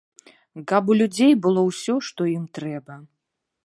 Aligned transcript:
Каб 0.71 0.89
у 0.93 0.95
людзей 1.03 1.33
было 1.45 1.61
ўсё, 1.69 1.93
што 2.09 2.21
ім 2.37 2.45
трэба. 2.59 2.93